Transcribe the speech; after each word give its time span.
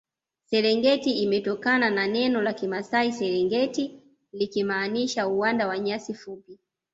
serengeti 0.45 1.11
imetokana 1.11 1.89
na 1.89 2.07
neno 2.07 2.41
la 2.41 2.53
kimasai 2.53 3.11
serengit 3.13 3.91
likimaanisha 4.33 5.27
uwanda 5.27 5.67
wa 5.67 5.79
nyasi 5.79 6.13
fupi 6.13 6.59